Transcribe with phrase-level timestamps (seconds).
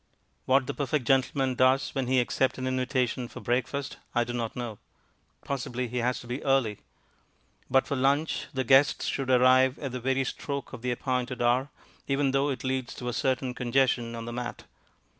[0.45, 4.55] What the perfect gentleman does when he accepts an invitation to breakfast I do not
[4.55, 4.79] know.
[5.45, 6.79] Possibly he has to be early.
[7.69, 11.69] But for lunch the guests should arrive at the very stroke of the appointed hour,
[12.07, 14.63] even though it leads to a certain congestion on the mat.